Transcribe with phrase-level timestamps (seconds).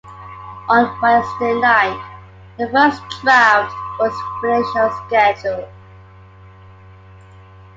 [0.67, 2.25] On Wednesday night,
[2.57, 5.71] the first draft was finished on schedule.